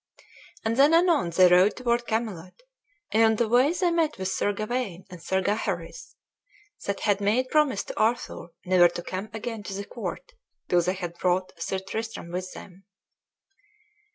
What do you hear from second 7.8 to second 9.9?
to Arthur never to come again to the